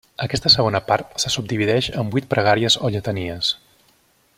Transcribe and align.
Aquesta 0.25 0.49
segona 0.53 0.79
part 0.87 1.11
se 1.25 1.31
subdivideix 1.35 1.91
en 2.03 2.11
vuit 2.15 2.31
pregàries 2.35 2.79
o 2.89 2.93
lletanies. 2.97 3.55